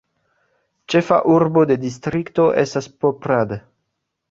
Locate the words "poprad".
3.05-3.57